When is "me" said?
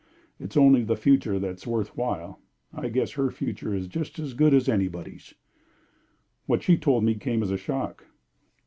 7.03-7.13